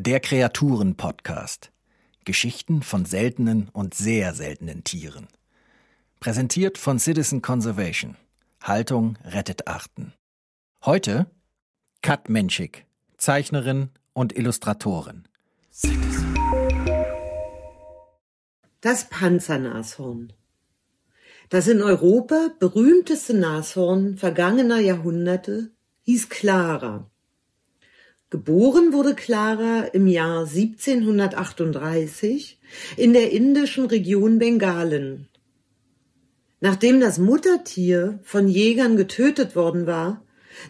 Der 0.00 0.20
Kreaturen-Podcast. 0.20 1.72
Geschichten 2.24 2.82
von 2.82 3.04
seltenen 3.04 3.68
und 3.72 3.94
sehr 3.94 4.32
seltenen 4.32 4.84
Tieren. 4.84 5.26
Präsentiert 6.20 6.78
von 6.78 7.00
Citizen 7.00 7.42
Conservation. 7.42 8.16
Haltung 8.62 9.18
rettet 9.24 9.66
Arten. 9.66 10.12
Heute 10.84 11.26
Kat 12.00 12.28
Menschik, 12.28 12.86
Zeichnerin 13.16 13.90
und 14.12 14.36
Illustratorin. 14.36 15.24
Das 18.80 19.08
Panzernashorn. 19.10 20.32
Das 21.48 21.66
in 21.66 21.82
Europa 21.82 22.50
berühmteste 22.60 23.34
Nashorn 23.34 24.16
vergangener 24.16 24.78
Jahrhunderte 24.78 25.72
hieß 26.02 26.28
Clara. 26.28 27.10
Geboren 28.30 28.92
wurde 28.92 29.14
Clara 29.14 29.84
im 29.94 30.06
Jahr 30.06 30.40
1738 30.40 32.60
in 32.98 33.14
der 33.14 33.32
indischen 33.32 33.86
Region 33.86 34.38
Bengalen. 34.38 35.28
Nachdem 36.60 37.00
das 37.00 37.18
Muttertier 37.18 38.20
von 38.22 38.46
Jägern 38.46 38.98
getötet 38.98 39.56
worden 39.56 39.86
war, 39.86 40.22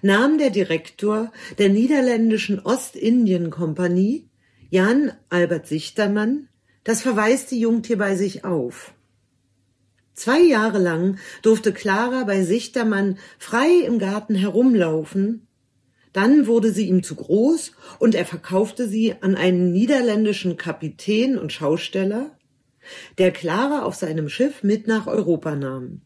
nahm 0.02 0.39
der 0.39 0.51
Direktor 0.51 1.33
der 1.59 1.69
niederländischen 1.69 2.61
Ostindien-Kompanie, 2.61 4.29
Jan 4.71 5.11
Albert 5.29 5.66
Sichtermann, 5.66 6.49
das 6.85 7.02
verwaiste 7.02 7.57
Jungtier 7.57 7.99
bei 7.99 8.15
sich 8.15 8.45
auf. 8.45 8.95
Zwei 10.15 10.41
Jahre 10.41 10.79
lang 10.79 11.19
durfte 11.43 11.73
Clara 11.73 12.23
bei 12.23 12.45
Sichtermann 12.45 13.19
frei 13.37 13.80
im 13.85 13.99
Garten 13.99 14.37
herumlaufen, 14.37 15.48
dann 16.12 16.47
wurde 16.47 16.73
sie 16.73 16.89
ihm 16.89 17.03
zu 17.03 17.15
groß 17.15 17.73
und 17.98 18.15
er 18.15 18.25
verkaufte 18.25 18.89
sie 18.89 19.15
an 19.21 19.35
einen 19.35 19.73
niederländischen 19.73 20.57
Kapitän 20.57 21.38
und 21.38 21.52
Schausteller, 21.52 22.37
der 23.19 23.30
Clara 23.30 23.82
auf 23.82 23.95
seinem 23.95 24.29
Schiff 24.29 24.63
mit 24.63 24.87
nach 24.87 25.07
Europa 25.07 25.55
nahm. 25.55 26.01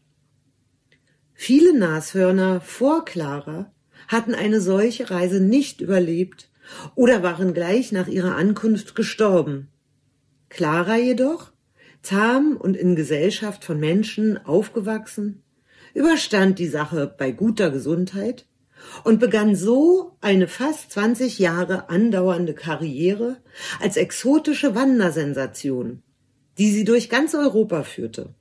Viele 1.33 1.77
Nashörner 1.77 2.61
vor 2.61 3.05
Clara 3.05 3.71
hatten 4.07 4.35
eine 4.35 4.61
solche 4.61 5.09
Reise 5.09 5.39
nicht 5.39 5.81
überlebt 5.81 6.49
oder 6.95 7.23
waren 7.23 7.53
gleich 7.53 7.91
nach 7.91 8.07
ihrer 8.07 8.35
Ankunft 8.35 8.95
gestorben. 8.95 9.69
Clara 10.49 10.97
jedoch, 10.97 11.51
zahm 12.01 12.57
und 12.57 12.77
in 12.77 12.95
Gesellschaft 12.95 13.63
von 13.63 13.79
Menschen 13.79 14.37
aufgewachsen, 14.45 15.43
überstand 15.93 16.59
die 16.59 16.67
Sache 16.67 17.13
bei 17.17 17.31
guter 17.31 17.71
Gesundheit 17.71 18.45
und 19.03 19.19
begann 19.19 19.55
so 19.55 20.17
eine 20.21 20.47
fast 20.47 20.91
20 20.91 21.39
Jahre 21.39 21.89
andauernde 21.89 22.53
Karriere 22.53 23.37
als 23.79 23.97
exotische 23.97 24.75
Wandersensation, 24.75 26.01
die 26.57 26.71
sie 26.71 26.83
durch 26.83 27.09
ganz 27.09 27.33
Europa 27.35 27.83
führte. 27.83 28.33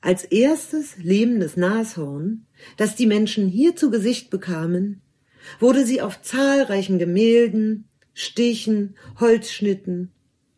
Als 0.00 0.24
erstes 0.24 0.96
lebendes 0.96 1.56
Nashorn, 1.56 2.46
das 2.76 2.96
die 2.96 3.06
Menschen 3.06 3.48
hier 3.48 3.76
zu 3.76 3.90
Gesicht 3.90 4.30
bekamen, 4.30 5.02
wurde 5.58 5.84
sie 5.84 6.00
auf 6.00 6.22
zahlreichen 6.22 6.98
Gemälden, 6.98 7.88
Stichen, 8.14 8.96
Holzschnitten, 9.18 10.10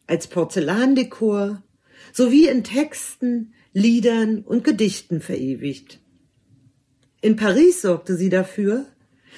als 0.06 0.26
Porzellandekor 0.26 1.62
sowie 2.12 2.48
in 2.48 2.64
Texten, 2.64 3.54
Liedern 3.72 4.42
und 4.42 4.64
Gedichten 4.64 5.20
verewigt. 5.20 6.01
In 7.22 7.36
Paris 7.36 7.82
sorgte 7.82 8.16
sie 8.16 8.28
dafür, 8.28 8.84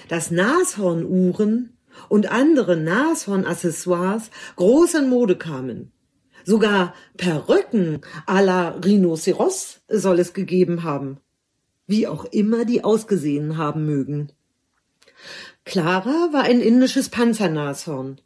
dass 0.09 0.31
Nashornuhren 0.31 1.77
und 2.09 2.33
andere 2.33 2.77
Nashornaccessoires 2.77 4.31
groß 4.57 4.95
in 4.95 5.09
Mode 5.11 5.37
kamen. 5.37 5.93
Sogar 6.45 6.95
Perücken 7.19 8.01
à 8.27 8.43
la 8.43 8.71
Rhinoceros 8.71 9.81
soll 9.89 10.19
es 10.19 10.33
gegeben 10.33 10.83
haben. 10.83 11.19
Wie 11.87 12.07
auch 12.07 12.25
immer 12.25 12.65
die 12.65 12.83
ausgesehen 12.83 13.59
haben 13.59 13.85
mögen. 13.85 14.33
Clara 15.67 16.31
war 16.33 16.43
ein 16.43 16.61
indisches 16.61 17.11
Panzernashorn. 17.11 18.21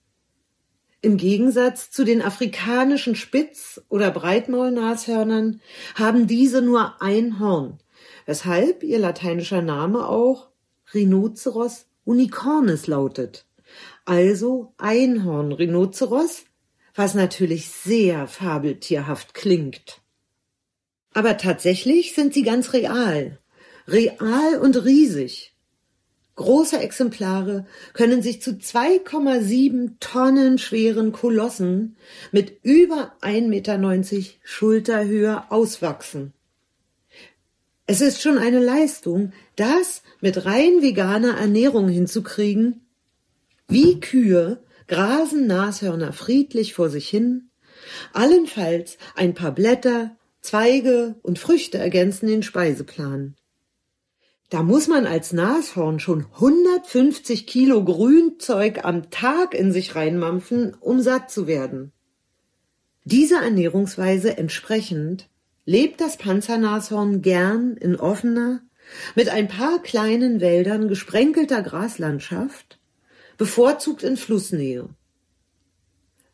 Im 1.00 1.16
Gegensatz 1.16 1.90
zu 1.90 2.04
den 2.04 2.22
afrikanischen 2.22 3.14
Spitz- 3.16 3.80
oder 3.88 4.10
Breitmaulnashörnern 4.10 5.60
haben 5.94 6.26
diese 6.26 6.62
nur 6.62 7.00
ein 7.00 7.38
Horn, 7.38 7.78
weshalb 8.28 8.82
ihr 8.82 8.98
lateinischer 8.98 9.62
Name 9.62 10.06
auch 10.06 10.48
Rhinoceros 10.92 11.86
unicornis 12.04 12.86
lautet, 12.86 13.46
also 14.04 14.74
Einhorn-Rhinoceros 14.76 16.44
was 16.94 17.14
natürlich 17.14 17.68
sehr 17.68 18.26
fabeltierhaft 18.26 19.32
klingt. 19.32 20.02
Aber 21.14 21.38
tatsächlich 21.38 22.14
sind 22.14 22.34
sie 22.34 22.42
ganz 22.42 22.74
real, 22.74 23.38
real 23.86 24.58
und 24.60 24.84
riesig. 24.84 25.54
Große 26.34 26.78
Exemplare 26.78 27.66
können 27.94 28.20
sich 28.20 28.42
zu 28.42 28.50
2,7 28.50 29.92
Tonnen 30.00 30.58
schweren 30.58 31.12
Kolossen 31.12 31.96
mit 32.30 32.58
über 32.62 33.14
1,90 33.22 33.48
Meter 33.48 33.78
Schulterhöhe 34.42 35.50
auswachsen. 35.50 36.34
Es 37.90 38.02
ist 38.02 38.20
schon 38.20 38.36
eine 38.36 38.62
Leistung, 38.62 39.32
das 39.56 40.02
mit 40.20 40.44
rein 40.44 40.82
veganer 40.82 41.38
Ernährung 41.38 41.88
hinzukriegen, 41.88 42.86
wie 43.66 43.98
Kühe 43.98 44.62
grasen 44.88 45.46
Nashörner 45.46 46.12
friedlich 46.12 46.74
vor 46.74 46.90
sich 46.90 47.08
hin, 47.08 47.48
allenfalls 48.12 48.98
ein 49.16 49.32
paar 49.32 49.52
Blätter, 49.52 50.14
Zweige 50.42 51.16
und 51.22 51.38
Früchte 51.38 51.78
ergänzen 51.78 52.26
den 52.26 52.42
Speiseplan. 52.42 53.36
Da 54.50 54.62
muss 54.62 54.86
man 54.86 55.06
als 55.06 55.32
Nashorn 55.32 55.98
schon 55.98 56.26
150 56.34 57.46
Kilo 57.46 57.82
Grünzeug 57.82 58.84
am 58.84 59.10
Tag 59.10 59.54
in 59.54 59.72
sich 59.72 59.94
reinmampfen, 59.94 60.76
um 60.78 61.00
satt 61.00 61.30
zu 61.30 61.46
werden. 61.46 61.92
Dieser 63.04 63.40
Ernährungsweise 63.42 64.36
entsprechend 64.36 65.30
lebt 65.68 66.00
das 66.00 66.16
Panzernashorn 66.16 67.20
gern 67.20 67.76
in 67.76 67.96
offener, 67.96 68.62
mit 69.14 69.28
ein 69.28 69.48
paar 69.48 69.82
kleinen 69.82 70.40
Wäldern 70.40 70.88
gesprenkelter 70.88 71.60
Graslandschaft 71.60 72.80
bevorzugt 73.36 74.02
in 74.02 74.16
Flussnähe. 74.16 74.88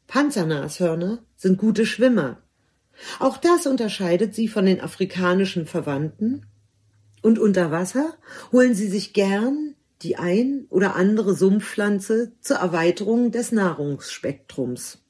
Panzernashörner 0.06 1.18
sind 1.36 1.58
gute 1.58 1.84
Schwimmer. 1.84 2.42
Auch 3.18 3.36
das 3.36 3.66
unterscheidet 3.66 4.36
sie 4.36 4.46
von 4.46 4.66
den 4.66 4.80
afrikanischen 4.80 5.66
Verwandten. 5.66 6.46
Und 7.20 7.40
unter 7.40 7.72
Wasser 7.72 8.14
holen 8.52 8.76
sie 8.76 8.86
sich 8.86 9.14
gern 9.14 9.74
die 10.02 10.14
ein 10.14 10.66
oder 10.70 10.94
andere 10.94 11.34
Sumpfpflanze 11.34 12.34
zur 12.40 12.58
Erweiterung 12.58 13.32
des 13.32 13.50
Nahrungsspektrums. 13.50 15.00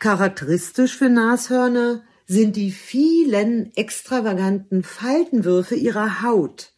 Charakteristisch 0.00 0.96
für 0.96 1.08
Nashörner 1.08 2.02
sind 2.28 2.56
die 2.56 2.70
vielen 2.70 3.74
extravaganten 3.74 4.84
Faltenwürfe 4.84 5.74
ihrer 5.74 6.22
Haut, 6.22 6.74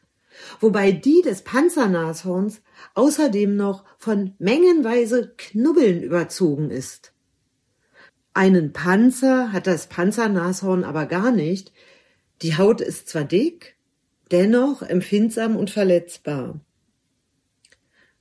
wobei 0.61 0.93
die 0.93 1.23
des 1.23 1.43
Panzernashorns 1.43 2.63
außerdem 2.95 3.57
noch 3.57 3.85
von 3.99 4.35
mengenweise 4.39 5.35
Knubbeln 5.37 6.03
überzogen 6.05 6.71
ist. 6.71 7.13
Einen 8.33 8.73
Panzer 8.73 9.51
hat 9.53 9.67
das 9.67 9.89
Panzernashorn 9.89 10.85
aber 10.85 11.07
gar 11.07 11.33
nicht. 11.33 11.73
Die 12.43 12.57
Haut 12.57 12.81
ist 12.81 13.09
zwar 13.09 13.25
dick, 13.25 13.77
dennoch 14.31 14.83
empfindsam 14.83 15.57
und 15.57 15.69
verletzbar. 15.69 16.61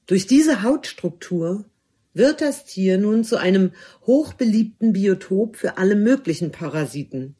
Durch 0.07 0.25
diese 0.25 0.63
Hautstruktur 0.63 1.65
wird 2.13 2.41
das 2.41 2.65
Tier 2.65 2.97
nun 2.97 3.23
zu 3.23 3.37
einem 3.37 3.71
hochbeliebten 4.05 4.93
Biotop 4.93 5.55
für 5.55 5.77
alle 5.77 5.95
möglichen 5.95 6.51
Parasiten. 6.51 7.35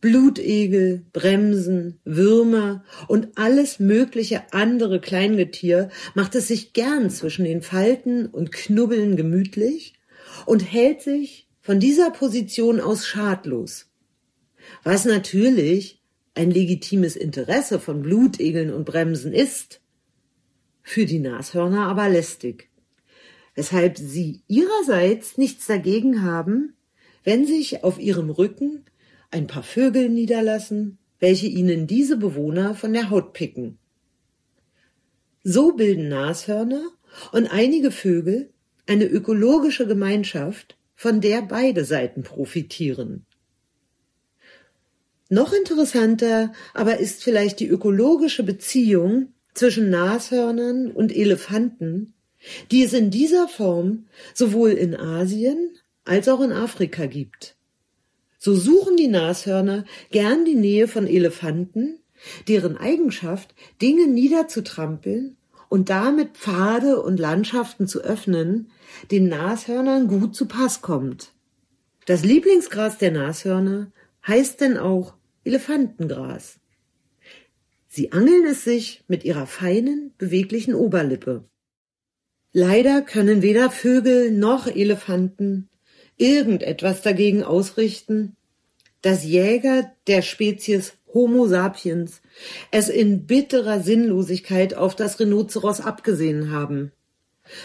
Blutegel, 0.00 1.04
Bremsen, 1.12 1.98
Würmer 2.04 2.84
und 3.08 3.36
alles 3.36 3.80
mögliche 3.80 4.52
andere 4.52 5.00
Kleingetier 5.00 5.90
macht 6.14 6.36
es 6.36 6.46
sich 6.48 6.72
gern 6.72 7.10
zwischen 7.10 7.44
den 7.44 7.62
Falten 7.62 8.26
und 8.26 8.52
Knubbeln 8.52 9.16
gemütlich 9.16 9.94
und 10.46 10.60
hält 10.60 11.02
sich 11.02 11.48
von 11.60 11.80
dieser 11.80 12.12
Position 12.12 12.80
aus 12.80 13.06
schadlos. 13.06 13.90
Was 14.84 15.04
natürlich 15.04 16.00
ein 16.34 16.52
legitimes 16.52 17.16
Interesse 17.16 17.80
von 17.80 18.02
Blutegeln 18.02 18.72
und 18.72 18.84
Bremsen 18.84 19.32
ist, 19.32 19.80
für 20.82 21.06
die 21.06 21.18
Nashörner 21.18 21.86
aber 21.86 22.08
lästig, 22.08 22.70
weshalb 23.58 23.98
sie 23.98 24.42
ihrerseits 24.46 25.36
nichts 25.36 25.66
dagegen 25.66 26.22
haben, 26.22 26.76
wenn 27.24 27.44
sich 27.44 27.82
auf 27.82 27.98
ihrem 27.98 28.30
Rücken 28.30 28.84
ein 29.32 29.48
paar 29.48 29.64
Vögel 29.64 30.10
niederlassen, 30.10 30.98
welche 31.18 31.48
ihnen 31.48 31.88
diese 31.88 32.16
Bewohner 32.16 32.76
von 32.76 32.92
der 32.92 33.10
Haut 33.10 33.32
picken. 33.32 33.78
So 35.42 35.72
bilden 35.72 36.08
Nashörner 36.08 36.84
und 37.32 37.48
einige 37.48 37.90
Vögel 37.90 38.50
eine 38.86 39.06
ökologische 39.06 39.88
Gemeinschaft, 39.88 40.78
von 40.94 41.20
der 41.20 41.42
beide 41.42 41.84
Seiten 41.84 42.22
profitieren. 42.22 43.26
Noch 45.30 45.52
interessanter 45.52 46.52
aber 46.74 46.98
ist 46.98 47.24
vielleicht 47.24 47.58
die 47.58 47.66
ökologische 47.66 48.44
Beziehung 48.44 49.32
zwischen 49.52 49.90
Nashörnern 49.90 50.92
und 50.92 51.10
Elefanten, 51.12 52.14
die 52.70 52.82
es 52.82 52.92
in 52.92 53.10
dieser 53.10 53.48
Form 53.48 54.06
sowohl 54.34 54.70
in 54.70 54.96
Asien 54.96 55.76
als 56.04 56.28
auch 56.28 56.40
in 56.40 56.52
Afrika 56.52 57.06
gibt. 57.06 57.56
So 58.38 58.54
suchen 58.54 58.96
die 58.96 59.08
Nashörner 59.08 59.84
gern 60.10 60.44
die 60.44 60.54
Nähe 60.54 60.88
von 60.88 61.06
Elefanten, 61.06 61.98
deren 62.46 62.76
Eigenschaft, 62.76 63.54
Dinge 63.82 64.06
niederzutrampeln 64.06 65.36
und 65.68 65.90
damit 65.90 66.36
Pfade 66.36 67.02
und 67.02 67.18
Landschaften 67.18 67.86
zu 67.86 68.00
öffnen, 68.00 68.70
den 69.10 69.28
Nashörnern 69.28 70.08
gut 70.08 70.34
zu 70.34 70.46
Pass 70.46 70.80
kommt. 70.80 71.32
Das 72.06 72.24
Lieblingsgras 72.24 72.98
der 72.98 73.10
Nashörner 73.10 73.92
heißt 74.26 74.60
denn 74.60 74.78
auch 74.78 75.14
Elefantengras. 75.44 76.58
Sie 77.88 78.12
angeln 78.12 78.46
es 78.46 78.64
sich 78.64 79.02
mit 79.08 79.24
ihrer 79.24 79.46
feinen, 79.46 80.12
beweglichen 80.18 80.74
Oberlippe. 80.74 81.44
Leider 82.52 83.02
können 83.02 83.42
weder 83.42 83.70
Vögel 83.70 84.30
noch 84.30 84.66
Elefanten 84.66 85.68
irgendetwas 86.16 87.02
dagegen 87.02 87.44
ausrichten, 87.44 88.36
dass 89.02 89.24
Jäger 89.24 89.92
der 90.06 90.22
Spezies 90.22 90.94
Homo 91.14 91.46
sapiens 91.46 92.20
es 92.70 92.88
in 92.88 93.26
bitterer 93.26 93.80
Sinnlosigkeit 93.80 94.74
auf 94.74 94.94
das 94.96 95.20
Rhinoceros 95.20 95.80
abgesehen 95.80 96.50
haben. 96.50 96.92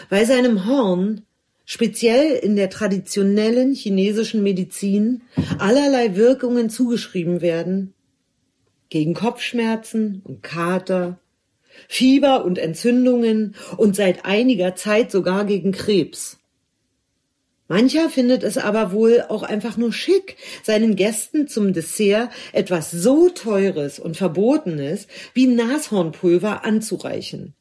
Weil 0.09 0.25
seinem 0.25 0.65
Horn 0.65 1.25
speziell 1.65 2.35
in 2.35 2.55
der 2.55 2.69
traditionellen 2.69 3.73
chinesischen 3.73 4.43
Medizin 4.43 5.21
allerlei 5.59 6.15
Wirkungen 6.15 6.69
zugeschrieben 6.69 7.41
werden. 7.41 7.93
Gegen 8.89 9.13
Kopfschmerzen 9.13 10.21
und 10.23 10.43
Kater, 10.43 11.19
Fieber 11.87 12.45
und 12.45 12.57
Entzündungen 12.57 13.55
und 13.77 13.95
seit 13.95 14.25
einiger 14.25 14.75
Zeit 14.75 15.11
sogar 15.11 15.45
gegen 15.45 15.71
Krebs. 15.71 16.37
Mancher 17.67 18.09
findet 18.09 18.43
es 18.43 18.57
aber 18.57 18.91
wohl 18.91 19.25
auch 19.29 19.41
einfach 19.41 19.77
nur 19.77 19.93
schick, 19.93 20.35
seinen 20.63 20.95
Gästen 20.95 21.47
zum 21.47 21.73
Dessert 21.73 22.29
etwas 22.51 22.91
so 22.91 23.29
Teures 23.29 23.99
und 23.99 24.17
Verbotenes 24.17 25.07
wie 25.33 25.47
Nashornpulver 25.47 26.65
anzureichen. 26.65 27.53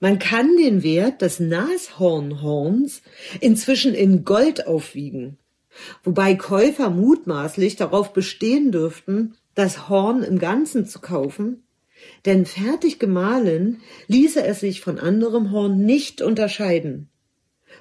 Man 0.00 0.18
kann 0.18 0.56
den 0.56 0.82
Wert 0.82 1.22
des 1.22 1.40
Nashornhorns 1.40 3.02
inzwischen 3.40 3.94
in 3.94 4.24
Gold 4.24 4.66
aufwiegen, 4.66 5.38
wobei 6.02 6.34
Käufer 6.34 6.90
mutmaßlich 6.90 7.76
darauf 7.76 8.12
bestehen 8.12 8.72
dürften, 8.72 9.34
das 9.54 9.88
Horn 9.88 10.22
im 10.22 10.38
Ganzen 10.38 10.86
zu 10.86 11.00
kaufen, 11.00 11.62
denn 12.26 12.46
fertig 12.46 12.98
gemahlen 12.98 13.80
ließe 14.08 14.42
es 14.42 14.60
sich 14.60 14.80
von 14.80 14.98
anderem 14.98 15.50
Horn 15.50 15.84
nicht 15.84 16.22
unterscheiden. 16.22 17.08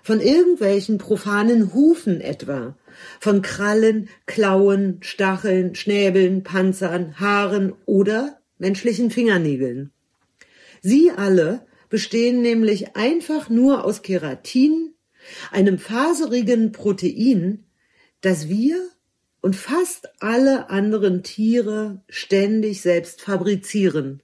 Von 0.03 0.21
irgendwelchen 0.21 0.97
profanen 0.97 1.73
Hufen 1.73 2.21
etwa, 2.21 2.77
von 3.19 3.41
Krallen, 3.41 4.09
Klauen, 4.25 4.97
Stacheln, 5.01 5.75
Schnäbeln, 5.75 6.43
Panzern, 6.43 7.19
Haaren 7.19 7.73
oder 7.85 8.39
menschlichen 8.57 9.11
Fingernägeln. 9.11 9.91
Sie 10.81 11.11
alle 11.11 11.65
bestehen 11.89 12.41
nämlich 12.41 12.95
einfach 12.95 13.49
nur 13.49 13.83
aus 13.83 14.01
Keratin, 14.01 14.93
einem 15.51 15.79
faserigen 15.79 16.71
Protein, 16.71 17.65
das 18.21 18.47
wir 18.47 18.77
und 19.41 19.55
fast 19.55 20.09
alle 20.21 20.69
anderen 20.69 21.23
Tiere 21.23 22.01
ständig 22.09 22.81
selbst 22.81 23.21
fabrizieren. 23.21 24.21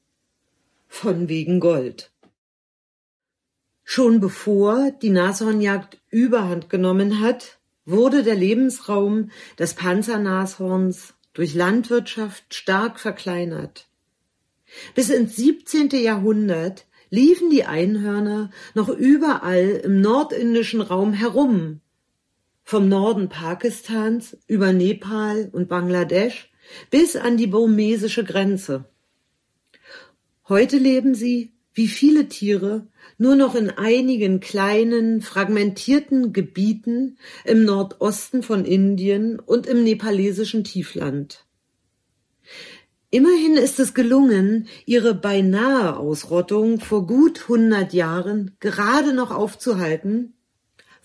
Von 0.88 1.29
wegen 1.29 1.59
Gold. 1.59 2.12
Schon 3.83 4.19
bevor 4.19 4.91
die 4.91 5.09
Nashornjagd 5.09 6.00
überhand 6.09 6.69
genommen 6.69 7.21
hat, 7.21 7.59
wurde 7.85 8.23
der 8.23 8.35
Lebensraum 8.35 9.29
des 9.59 9.75
Panzernashorns 9.75 11.13
durch 11.33 11.53
Landwirtschaft 11.53 12.53
stark 12.53 13.00
verkleinert. 13.00 13.88
Bis 14.95 15.09
ins 15.09 15.35
17. 15.35 15.89
Jahrhundert 15.89 16.88
liefen 17.09 17.50
die 17.50 17.65
Einhörner 17.65 18.50
noch 18.73 18.89
überall 18.89 19.81
im 19.83 20.01
nordindischen 20.01 20.81
Raum 20.81 21.13
herum, 21.13 21.81
vom 22.65 22.89
Norden 22.89 23.29
Pakistans 23.29 24.38
über 24.47 24.73
Nepal 24.73 25.50
und 25.53 25.69
Bangladesch 25.69 26.51
bis 26.89 27.15
an 27.15 27.38
die 27.38 27.47
burmesische 27.47 28.23
Grenze. 28.23 28.85
Heute 30.50 30.77
leben 30.77 31.13
sie, 31.13 31.53
wie 31.73 31.88
viele 31.88 32.27
Tiere, 32.27 32.88
nur 33.19 33.35
noch 33.35 33.53
in 33.53 33.69
einigen 33.69 34.39
kleinen, 34.39 35.21
fragmentierten 35.21 36.33
Gebieten 36.33 37.17
im 37.44 37.65
Nordosten 37.65 38.41
von 38.41 38.65
Indien 38.65 39.39
und 39.39 39.67
im 39.67 39.83
nepalesischen 39.83 40.63
Tiefland. 40.63 41.45
Immerhin 43.12 43.57
ist 43.57 43.79
es 43.79 43.94
gelungen, 43.94 44.67
ihre 44.85 45.13
beinahe 45.13 45.97
Ausrottung 45.97 46.79
vor 46.79 47.06
gut 47.06 47.47
hundert 47.47 47.94
Jahren 47.94 48.56
gerade 48.59 49.13
noch 49.13 49.31
aufzuhalten, 49.31 50.35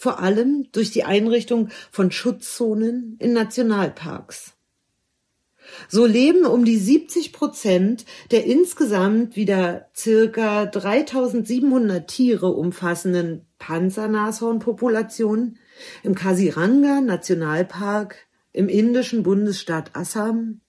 vor 0.00 0.20
allem 0.20 0.66
durch 0.72 0.90
die 0.90 1.04
Einrichtung 1.04 1.68
von 1.92 2.10
Schutzzonen 2.10 3.16
in 3.18 3.34
Nationalparks. 3.34 4.54
So 5.88 6.06
leben 6.06 6.46
um 6.46 6.64
die 6.64 6.78
70 6.78 7.34
Prozent 7.34 8.06
der 8.30 8.46
insgesamt 8.46 9.36
wieder 9.36 9.90
circa 9.94 10.64
3700 10.64 12.08
Tiere 12.08 12.48
umfassenden 12.48 13.44
Panzernashornpopulation 13.58 15.58
im 16.02 16.14
Kasiranga 16.14 17.02
Nationalpark 17.02 18.16
im 18.54 18.70
indischen 18.70 19.22
Bundesstaat 19.22 19.94
Assam 19.94 20.62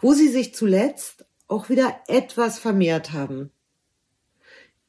wo 0.00 0.12
sie 0.12 0.28
sich 0.28 0.54
zuletzt 0.54 1.24
auch 1.48 1.68
wieder 1.68 2.00
etwas 2.06 2.58
vermehrt 2.58 3.12
haben. 3.12 3.50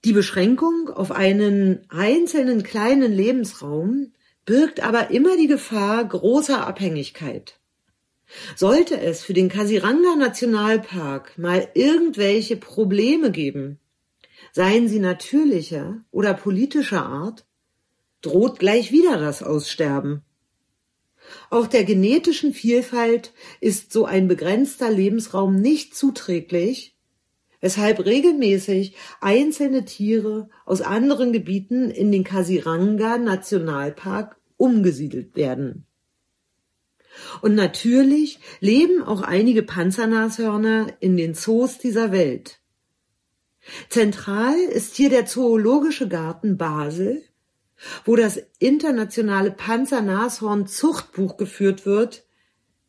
Die 0.04 0.14
Beschränkung 0.14 0.90
auf 0.90 1.12
einen 1.12 1.86
einzelnen 1.90 2.64
kleinen 2.64 3.12
Lebensraum 3.12 4.14
birgt 4.46 4.82
aber 4.82 5.12
immer 5.12 5.38
die 5.38 5.48
Gefahr 5.48 6.04
großer 6.04 6.66
Abhängigkeit. 6.66 7.60
Sollte 8.56 9.00
es 9.00 9.22
für 9.22 9.34
den 9.34 9.50
Kasiranga 9.50 10.16
Nationalpark 10.16 11.38
mal 11.38 11.68
irgendwelche 11.76 12.58
Probleme 12.58 13.30
geben, 13.30 13.80
seien 14.54 14.88
sie 14.88 15.00
natürlicher 15.00 16.04
oder 16.10 16.34
politischer 16.34 17.06
Art, 17.06 17.46
droht 18.22 18.58
gleich 18.58 18.92
wieder 18.92 19.20
das 19.20 19.44
Aussterben. 19.44 20.24
Auch 21.52 21.68
der 21.68 21.84
genetischen 21.84 22.54
Vielfalt 22.54 23.34
ist 23.60 23.94
so 23.94 24.06
ein 24.06 24.28
begrenzter 24.28 24.90
Lebensraum 24.90 25.62
nicht 25.62 25.96
zuträglich, 25.96 26.91
weshalb 27.62 28.06
regelmäßig 28.06 28.96
einzelne 29.22 29.86
Tiere 29.86 30.50
aus 30.66 30.82
anderen 30.82 31.32
Gebieten 31.32 31.90
in 31.90 32.12
den 32.12 32.24
Kasiranga 32.24 33.18
Nationalpark 33.18 34.36
umgesiedelt 34.58 35.36
werden. 35.36 35.86
Und 37.42 37.56
natürlich 37.56 38.40
leben 38.60 39.04
auch 39.04 39.22
einige 39.22 39.64
Panzernashörner 39.64 40.88
in 41.00 41.18
den 41.18 41.34
Zoos 41.34 41.78
dieser 41.78 42.12
Welt. 42.12 42.60
Zentral 43.90 44.58
ist 44.58 44.96
hier 44.96 45.10
der 45.10 45.26
Zoologische 45.26 46.08
Garten 46.08 46.58
Basel, 46.58 47.24
wo 48.06 48.16
das 48.16 48.42
internationale 48.60 49.52
Panzernashorn-Zuchtbuch 49.52 51.38
geführt 51.38 51.86
wird, 51.86 52.26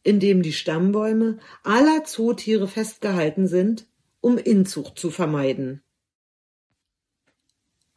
in 0.03 0.19
dem 0.21 0.43
die 0.43 0.53
Stammbäume 0.53 1.39
aller 1.63 2.05
Zootiere 2.05 2.69
festgehalten 2.69 3.47
sind, 3.47 3.87
um 4.23 4.39
Inzucht 4.39 4.99
zu 4.99 5.11
vermeiden. 5.11 5.83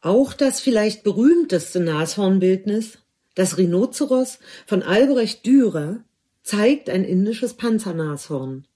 Auch 0.02 0.34
das 0.34 0.60
vielleicht 0.60 1.02
berühmteste 1.02 1.80
Nashornbildnis, 1.80 2.98
das 3.34 3.56
Rhinoceros 3.56 4.38
von 4.66 4.82
Albrecht 4.82 5.46
Dürer, 5.46 6.04
zeigt 6.42 6.90
ein 6.90 7.04
indisches 7.04 7.54
Panzernashorn. 7.54 8.66